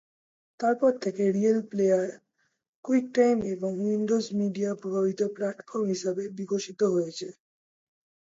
তারপর 0.59 0.91
থেকে 1.03 1.23
real 1.35 1.59
player, 1.69 2.05
quicktime 2.85 3.37
এবং 3.53 3.71
উইন্ডোজ 3.83 4.25
মিডিয়া 4.39 4.71
প্রভাবশালী 4.81 5.33
প্ল্যাটফর্ম 5.35 5.85
হিসাবে 5.93 6.23
বিকশিত 6.37 6.81
হয়েছে। 6.93 7.27